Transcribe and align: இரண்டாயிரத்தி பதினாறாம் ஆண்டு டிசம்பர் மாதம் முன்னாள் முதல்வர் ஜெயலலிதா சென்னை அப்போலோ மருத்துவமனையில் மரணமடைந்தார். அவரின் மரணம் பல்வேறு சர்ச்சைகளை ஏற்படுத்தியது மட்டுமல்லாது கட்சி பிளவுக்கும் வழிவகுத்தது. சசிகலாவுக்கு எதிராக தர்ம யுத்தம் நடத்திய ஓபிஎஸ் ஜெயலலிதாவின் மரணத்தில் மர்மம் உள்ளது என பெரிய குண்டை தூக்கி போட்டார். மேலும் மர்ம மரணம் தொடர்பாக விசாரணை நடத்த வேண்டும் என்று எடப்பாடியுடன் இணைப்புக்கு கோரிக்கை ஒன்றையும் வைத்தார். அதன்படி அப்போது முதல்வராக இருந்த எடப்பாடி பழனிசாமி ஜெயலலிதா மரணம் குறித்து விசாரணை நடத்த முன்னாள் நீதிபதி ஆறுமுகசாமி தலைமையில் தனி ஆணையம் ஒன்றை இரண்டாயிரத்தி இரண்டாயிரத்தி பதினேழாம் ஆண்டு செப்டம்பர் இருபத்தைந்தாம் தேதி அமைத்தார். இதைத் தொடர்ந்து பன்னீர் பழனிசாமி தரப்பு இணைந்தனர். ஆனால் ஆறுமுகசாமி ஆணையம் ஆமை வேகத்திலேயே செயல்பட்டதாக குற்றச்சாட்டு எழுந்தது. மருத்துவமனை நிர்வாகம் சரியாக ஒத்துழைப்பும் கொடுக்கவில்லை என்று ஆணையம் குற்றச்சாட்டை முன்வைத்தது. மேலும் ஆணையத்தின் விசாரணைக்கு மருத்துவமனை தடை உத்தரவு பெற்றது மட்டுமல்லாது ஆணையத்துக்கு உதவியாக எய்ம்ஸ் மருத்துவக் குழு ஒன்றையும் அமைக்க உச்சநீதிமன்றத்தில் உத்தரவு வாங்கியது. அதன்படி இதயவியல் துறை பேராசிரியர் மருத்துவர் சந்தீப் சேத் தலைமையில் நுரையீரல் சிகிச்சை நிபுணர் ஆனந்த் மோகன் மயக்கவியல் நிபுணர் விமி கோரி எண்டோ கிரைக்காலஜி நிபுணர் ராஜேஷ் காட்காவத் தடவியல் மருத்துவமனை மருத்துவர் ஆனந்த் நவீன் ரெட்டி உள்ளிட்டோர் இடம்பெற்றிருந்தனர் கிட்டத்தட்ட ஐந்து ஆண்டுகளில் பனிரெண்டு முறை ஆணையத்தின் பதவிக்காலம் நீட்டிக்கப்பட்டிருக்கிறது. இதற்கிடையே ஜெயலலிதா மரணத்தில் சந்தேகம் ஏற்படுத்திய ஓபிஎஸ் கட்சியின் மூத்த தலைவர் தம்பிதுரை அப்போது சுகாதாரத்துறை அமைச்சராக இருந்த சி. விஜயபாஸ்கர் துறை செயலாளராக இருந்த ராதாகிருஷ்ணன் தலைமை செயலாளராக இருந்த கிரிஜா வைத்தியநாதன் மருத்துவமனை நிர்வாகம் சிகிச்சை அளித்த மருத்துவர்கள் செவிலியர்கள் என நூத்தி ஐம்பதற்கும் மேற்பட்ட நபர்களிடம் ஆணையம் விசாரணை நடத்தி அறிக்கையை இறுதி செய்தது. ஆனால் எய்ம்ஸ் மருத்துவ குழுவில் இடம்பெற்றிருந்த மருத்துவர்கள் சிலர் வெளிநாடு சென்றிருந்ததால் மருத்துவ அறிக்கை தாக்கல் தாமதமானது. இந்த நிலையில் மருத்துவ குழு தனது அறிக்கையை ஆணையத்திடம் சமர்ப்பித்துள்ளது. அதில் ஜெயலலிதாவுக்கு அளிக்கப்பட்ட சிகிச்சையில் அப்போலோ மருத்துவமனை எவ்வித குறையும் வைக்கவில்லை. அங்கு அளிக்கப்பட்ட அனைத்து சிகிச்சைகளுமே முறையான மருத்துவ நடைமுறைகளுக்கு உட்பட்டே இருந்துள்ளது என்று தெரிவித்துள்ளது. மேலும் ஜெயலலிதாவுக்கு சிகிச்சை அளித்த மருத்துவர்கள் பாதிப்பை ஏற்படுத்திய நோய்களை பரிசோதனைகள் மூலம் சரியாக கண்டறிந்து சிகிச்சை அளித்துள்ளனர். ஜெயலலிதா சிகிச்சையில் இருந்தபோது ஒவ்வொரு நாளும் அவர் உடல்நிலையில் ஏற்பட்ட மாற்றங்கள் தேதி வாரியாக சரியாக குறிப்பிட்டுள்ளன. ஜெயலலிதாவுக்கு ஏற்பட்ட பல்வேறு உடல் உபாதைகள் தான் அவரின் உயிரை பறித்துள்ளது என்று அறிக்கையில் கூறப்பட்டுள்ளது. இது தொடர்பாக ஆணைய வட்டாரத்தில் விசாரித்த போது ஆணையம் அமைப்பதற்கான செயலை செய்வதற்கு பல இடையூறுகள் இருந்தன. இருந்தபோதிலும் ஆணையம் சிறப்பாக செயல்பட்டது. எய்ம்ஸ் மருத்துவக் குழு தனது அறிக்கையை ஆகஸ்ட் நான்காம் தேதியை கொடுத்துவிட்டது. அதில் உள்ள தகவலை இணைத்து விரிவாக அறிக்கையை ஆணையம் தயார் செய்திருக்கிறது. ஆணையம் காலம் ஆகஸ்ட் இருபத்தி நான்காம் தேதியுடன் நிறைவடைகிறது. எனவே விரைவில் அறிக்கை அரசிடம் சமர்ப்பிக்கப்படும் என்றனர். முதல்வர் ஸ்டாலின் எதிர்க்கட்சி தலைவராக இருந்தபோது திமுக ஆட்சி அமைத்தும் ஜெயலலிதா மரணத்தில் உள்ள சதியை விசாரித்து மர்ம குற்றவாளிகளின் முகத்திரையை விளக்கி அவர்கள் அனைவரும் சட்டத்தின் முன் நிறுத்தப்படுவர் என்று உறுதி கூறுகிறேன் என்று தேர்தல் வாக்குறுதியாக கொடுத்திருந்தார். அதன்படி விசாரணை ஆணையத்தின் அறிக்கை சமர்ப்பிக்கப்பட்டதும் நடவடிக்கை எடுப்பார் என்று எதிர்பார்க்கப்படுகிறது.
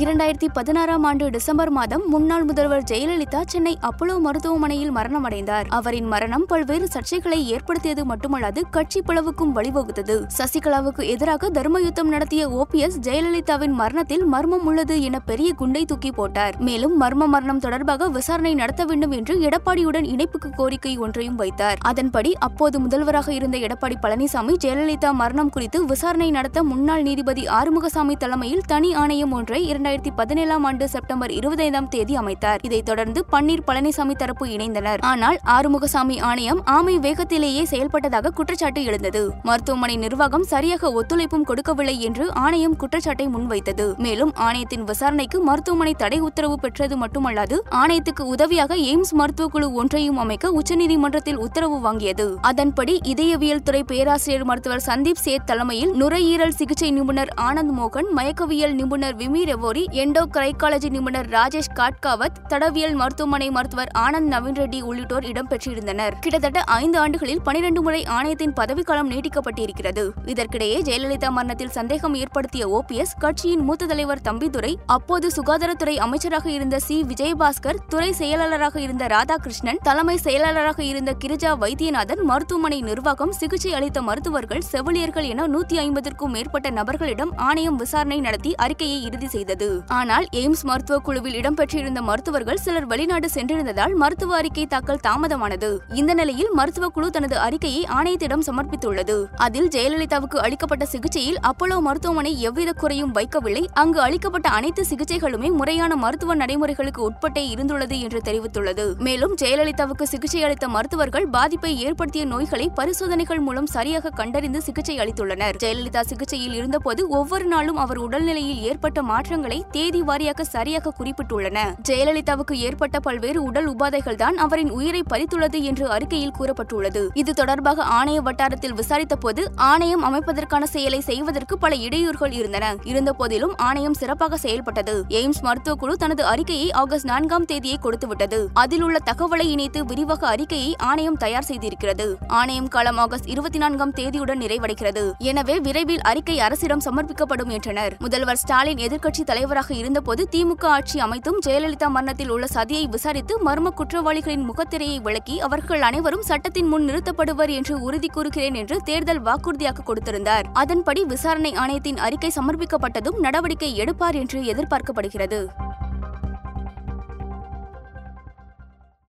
இரண்டாயிரத்தி 0.00 0.46
பதினாறாம் 0.52 1.04
ஆண்டு 1.04 1.30
டிசம்பர் 1.30 1.70
மாதம் 1.70 2.02
முன்னாள் 2.08 2.44
முதல்வர் 2.44 2.82
ஜெயலலிதா 2.82 3.40
சென்னை 3.46 3.78
அப்போலோ 3.82 4.18
மருத்துவமனையில் 4.18 4.92
மரணமடைந்தார். 4.92 5.64
அவரின் 5.68 6.04
மரணம் 6.04 6.44
பல்வேறு 6.46 6.88
சர்ச்சைகளை 6.92 7.44
ஏற்படுத்தியது 7.44 8.04
மட்டுமல்லாது 8.04 8.60
கட்சி 8.70 9.02
பிளவுக்கும் 9.06 9.54
வழிவகுத்தது. 9.54 10.26
சசிகலாவுக்கு 10.38 11.04
எதிராக 11.04 11.48
தர்ம 11.48 11.80
யுத்தம் 11.80 12.08
நடத்திய 12.08 12.48
ஓபிஎஸ் 12.48 12.96
ஜெயலலிதாவின் 13.02 13.70
மரணத்தில் 13.70 14.24
மர்மம் 14.24 14.66
உள்ளது 14.66 15.02
என 15.02 15.18
பெரிய 15.18 15.52
குண்டை 15.52 15.84
தூக்கி 15.84 16.10
போட்டார். 16.10 16.56
மேலும் 16.58 17.00
மர்ம 17.00 17.26
மரணம் 17.26 17.58
தொடர்பாக 17.58 18.08
விசாரணை 18.08 18.54
நடத்த 18.54 18.84
வேண்டும் 18.84 19.10
என்று 19.10 19.36
எடப்பாடியுடன் 19.38 20.04
இணைப்புக்கு 20.04 20.50
கோரிக்கை 20.56 20.96
ஒன்றையும் 20.96 21.36
வைத்தார். 21.36 21.78
அதன்படி 21.80 22.34
அப்போது 22.38 22.80
முதல்வராக 22.80 23.32
இருந்த 23.32 23.58
எடப்பாடி 23.58 23.94
பழனிசாமி 24.02 24.56
ஜெயலலிதா 24.64 25.12
மரணம் 25.12 25.50
குறித்து 25.50 25.84
விசாரணை 25.84 26.30
நடத்த 26.30 26.62
முன்னாள் 26.62 27.02
நீதிபதி 27.02 27.44
ஆறுமுகசாமி 27.44 28.16
தலைமையில் 28.16 28.66
தனி 28.66 28.94
ஆணையம் 28.94 29.32
ஒன்றை 29.32 29.62
இரண்டாயிரத்தி 29.64 29.88
இரண்டாயிரத்தி 29.90 30.10
பதினேழாம் 30.16 30.64
ஆண்டு 30.64 30.88
செப்டம்பர் 30.88 31.30
இருபத்தைந்தாம் 31.30 31.88
தேதி 31.88 32.16
அமைத்தார். 32.16 32.58
இதைத் 32.62 32.84
தொடர்ந்து 32.84 33.24
பன்னீர் 33.32 33.58
பழனிசாமி 33.66 34.16
தரப்பு 34.16 34.46
இணைந்தனர். 34.46 35.00
ஆனால் 35.00 35.38
ஆறுமுகசாமி 35.46 36.20
ஆணையம் 36.20 36.62
ஆமை 36.64 36.98
வேகத்திலேயே 36.98 37.66
செயல்பட்டதாக 37.70 38.28
குற்றச்சாட்டு 38.28 38.84
எழுந்தது. 38.84 39.30
மருத்துவமனை 39.42 39.96
நிர்வாகம் 39.96 40.42
சரியாக 40.42 41.02
ஒத்துழைப்பும் 41.02 41.40
கொடுக்கவில்லை 41.40 42.02
என்று 42.02 42.34
ஆணையம் 42.34 42.76
குற்றச்சாட்டை 42.76 43.28
முன்வைத்தது. 43.28 43.96
மேலும் 43.96 44.32
ஆணையத்தின் 44.34 44.84
விசாரணைக்கு 44.84 45.40
மருத்துவமனை 45.40 45.94
தடை 45.94 46.20
உத்தரவு 46.20 46.60
பெற்றது 46.60 46.96
மட்டுமல்லாது 46.96 47.60
ஆணையத்துக்கு 47.70 48.20
உதவியாக 48.20 48.76
எய்ம்ஸ் 48.76 49.10
மருத்துவக் 49.10 49.52
குழு 49.52 49.72
ஒன்றையும் 49.72 50.16
அமைக்க 50.16 50.50
உச்சநீதிமன்றத்தில் 50.50 51.36
உத்தரவு 51.36 51.92
வாங்கியது. 51.92 52.34
அதன்படி 52.40 53.00
இதயவியல் 53.04 53.62
துறை 53.62 53.84
பேராசிரியர் 53.84 54.44
மருத்துவர் 54.44 54.82
சந்தீப் 54.86 55.22
சேத் 55.24 55.44
தலைமையில் 55.44 55.92
நுரையீரல் 55.92 56.50
சிகிச்சை 56.50 56.90
நிபுணர் 56.90 57.34
ஆனந்த் 57.40 57.72
மோகன் 57.78 58.06
மயக்கவியல் 58.16 58.72
நிபுணர் 58.72 59.16
விமி 59.16 59.38
கோரி 59.70 59.88
எண்டோ 59.90 60.22
கிரைக்காலஜி 60.32 60.88
நிபுணர் 60.90 61.28
ராஜேஷ் 61.28 61.74
காட்காவத் 61.74 62.38
தடவியல் 62.48 62.94
மருத்துவமனை 62.94 63.50
மருத்துவர் 63.50 63.90
ஆனந்த் 63.98 64.30
நவீன் 64.30 64.56
ரெட்டி 64.56 64.80
உள்ளிட்டோர் 64.80 65.24
இடம்பெற்றிருந்தனர் 65.24 66.14
கிட்டத்தட்ட 66.20 66.60
ஐந்து 66.60 66.98
ஆண்டுகளில் 66.98 67.42
பனிரெண்டு 67.42 67.82
முறை 67.82 68.04
ஆணையத்தின் 68.04 68.52
பதவிக்காலம் 68.52 69.10
நீட்டிக்கப்பட்டிருக்கிறது. 69.10 70.04
இதற்கிடையே 70.26 70.78
ஜெயலலிதா 70.82 71.28
மரணத்தில் 71.28 71.70
சந்தேகம் 71.70 72.14
ஏற்படுத்திய 72.14 72.66
ஓபிஎஸ் 72.68 73.14
கட்சியின் 73.18 73.60
மூத்த 73.60 73.86
தலைவர் 73.86 74.20
தம்பிதுரை 74.28 74.72
அப்போது 74.86 75.30
சுகாதாரத்துறை 75.36 75.96
அமைச்சராக 75.96 76.50
இருந்த 76.50 76.78
சி. 76.78 77.02
விஜயபாஸ்கர் 77.02 77.80
துறை 77.88 78.12
செயலாளராக 78.12 78.80
இருந்த 78.80 79.06
ராதாகிருஷ்ணன் 79.06 79.80
தலைமை 79.82 80.16
செயலாளராக 80.16 80.82
இருந்த 80.82 81.14
கிரிஜா 81.24 81.58
வைத்தியநாதன் 81.58 82.24
மருத்துவமனை 82.24 82.80
நிர்வாகம் 82.80 83.32
சிகிச்சை 83.32 83.74
அளித்த 83.74 84.02
மருத்துவர்கள் 84.02 84.66
செவிலியர்கள் 84.72 85.24
என 85.24 85.46
நூத்தி 85.46 85.78
ஐம்பதற்கும் 85.78 86.34
மேற்பட்ட 86.38 86.70
நபர்களிடம் 86.70 87.34
ஆணையம் 87.36 87.76
விசாரணை 87.76 88.20
நடத்தி 88.20 88.54
அறிக்கையை 88.54 89.02
இறுதி 89.02 89.26
செய்தது. 89.26 89.58
ஆனால் 89.86 90.26
எய்ம்ஸ் 90.32 90.62
மருத்துவ 90.62 90.98
குழுவில் 90.98 91.34
இடம்பெற்றிருந்த 91.34 92.00
மருத்துவர்கள் 92.00 92.56
சிலர் 92.56 92.86
வெளிநாடு 92.86 93.28
சென்றிருந்ததால் 93.34 93.94
மருத்துவ 93.94 94.34
அறிக்கை 94.36 94.66
தாக்கல் 94.66 95.00
தாமதமானது. 95.08 95.78
இந்த 95.94 96.14
நிலையில் 96.14 96.50
மருத்துவ 96.52 96.88
குழு 96.88 97.10
தனது 97.10 97.38
அறிக்கையை 97.38 97.86
ஆணையத்திடம் 97.98 98.44
சமர்ப்பித்துள்ளது. 98.46 99.16
அதில் 99.36 99.68
ஜெயலலிதாவுக்கு 99.68 100.36
அளிக்கப்பட்ட 100.36 100.84
சிகிச்சையில் 100.84 101.38
அப்போலோ 101.42 101.80
மருத்துவமனை 101.80 102.40
எவ்வித 102.40 102.72
குறையும் 102.72 103.12
வைக்கவில்லை. 103.14 103.64
அங்கு 103.72 104.00
அளிக்கப்பட்ட 104.00 104.48
அனைத்து 104.48 104.84
சிகிச்சைகளுமே 104.90 105.50
முறையான 105.52 105.96
மருத்துவ 105.96 106.34
நடைமுறைகளுக்கு 106.34 107.02
உட்பட்டே 107.08 107.44
இருந்துள்ளது 107.54 107.98
என்று 108.00 108.20
தெரிவித்துள்ளது. 108.24 108.96
மேலும் 108.98 109.34
ஜெயலலிதாவுக்கு 109.42 110.02
சிகிச்சை 110.02 110.42
அளித்த 110.42 110.68
மருத்துவர்கள் 110.68 111.28
பாதிப்பை 111.28 111.80
ஏற்படுத்திய 111.80 112.24
நோய்களை 112.24 112.68
பரிசோதனைகள் 112.74 113.38
மூலம் 113.38 113.66
சரியாக 113.66 114.10
கண்டறிந்து 114.10 114.62
சிகிச்சை 114.62 114.98
அளித்துள்ளனர். 114.98 115.56
ஜெயலலிதா 115.64 116.00
சிகிச்சையில் 116.00 116.54
இருந்தபோது 116.54 117.08
ஒவ்வொரு 117.08 117.44
நாளும் 117.44 117.76
அவர் 117.76 117.98
உடல்நிலையில் 117.98 118.62
ஏற்பட்ட 118.62 119.02
மாற்றங்கள் 119.02 119.48
தேதி 119.70 120.02
வாரியாக 120.02 120.40
சரியாக 120.40 120.92
குறிப்பிட்டுள்ளன. 120.98 121.58
ஜெயலலிதாவுக்கு 121.88 122.52
ஏற்பட்ட 122.52 123.00
பல்வேறு 123.00 123.42
உடல் 123.42 123.74
உபாதைகள் 123.74 124.14
தான் 124.14 124.36
அவரின் 124.36 124.70
உயிரை 124.70 125.02
பறித்துள்ளது 125.06 125.62
என்று 125.62 125.90
அறிக்கையில் 125.90 126.32
கூறப்பட்டுள்ளது. 126.38 127.08
இது 127.14 127.34
தொடர்பாக 127.34 127.84
ஆணைய 127.84 128.16
வட்டாரத்தில் 128.16 128.74
விசாரித்த 128.74 129.16
போது 129.16 129.50
ஆணையம் 129.56 130.04
அமைப்பதற்கான 130.04 130.62
செயலை 130.62 131.00
செய்வதற்கு 131.00 131.58
பல 131.58 131.76
இடையூறுகள் 131.76 132.32
இருந்தன. 132.32 132.74
இருந்தபோதிலும் 132.82 133.56
ஆணையம் 133.56 133.94
சிறப்பாக 133.94 134.36
செயல்பட்டது. 134.36 135.04
எய்ம்ஸ் 135.08 135.40
மருத்துவக் 135.40 135.78
குழு 135.78 135.96
தனது 135.96 136.24
அறிக்கையை 136.24 136.70
ஆகஸ்ட் 136.70 137.06
நான்காம் 137.06 137.44
தேதியை 137.44 137.78
கொடுத்துவிட்டது. 137.82 138.46
அதில் 138.52 138.82
உள்ள 138.82 138.98
தகவலை 139.04 139.42
இணைத்து 139.42 139.84
விரிவாக 139.84 140.26
அறிக்கையை 140.26 140.76
ஆணையம் 140.78 141.16
தயார் 141.16 141.44
செய்திருக்கிறது. 141.48 142.14
ஆணையம் 142.26 142.68
காலம் 142.68 142.98
ஆகஸ்ட் 142.98 143.28
இருபத்தி 143.28 143.58
நான்காம் 143.58 143.92
தேதியுடன் 143.92 144.38
நிறைவடைகிறது. 144.40 145.12
எனவே 145.18 145.60
விரைவில் 145.60 146.00
அறிக்கை 146.00 146.40
அரசிடம் 146.40 146.80
சமர்ப்பிக்கப்படும் 146.84 147.48
என்றனர். 147.48 147.96
முதல்வர் 147.98 148.36
ஸ்டாலின் 148.36 148.78
எதிர்க்கட்சி 148.78 149.24
தலைவராக 149.40 149.74
இருந்தபோது 149.74 150.28
திமுக 150.30 150.64
ஆட்சி 150.64 151.00
அமைத்தும் 151.00 151.38
ஜெயலலிதா 151.46 151.88
மரணத்தில் 151.88 152.30
உள்ள 152.30 152.46
சதியை 152.54 152.88
விசாரித்து 152.88 153.34
மர்ம 153.44 153.70
குற்றவாளிகளின் 153.70 154.44
முகத்திரையை 154.48 154.98
விளக்கி 155.02 155.40
அவர்கள் 155.40 155.82
அனைவரும் 155.82 156.22
சட்டத்தின் 156.22 156.66
முன் 156.66 156.88
நிறுத்தப்படுவர் 156.88 157.48
என்று 157.48 157.80
உறுதி 157.80 158.08
கூறுகிறேன் 158.08 158.54
என்று 158.54 158.78
தேர்தல் 158.84 159.22
வாக்குறுதியாக 159.22 159.84
கொடுத்திருந்தார். 159.86 160.48
அதன்படி 160.52 161.04
விசாரணை 161.04 161.54
ஆணையத்தின் 161.54 161.96
அறிக்கை 161.96 162.32
சமர்ப்பிக்கப்பட்டதும் 162.34 163.20
நடவடிக்கை 163.20 163.76
எடுப்பார் 163.76 164.14
என்று 164.14 164.40
எதிர்பார்க்கப்படுகிறது. 164.54 165.40